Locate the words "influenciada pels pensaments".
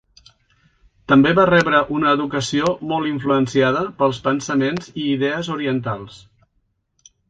3.11-4.93